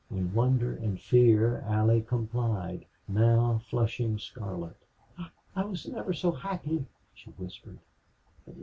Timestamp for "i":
5.15-5.29, 5.55-5.63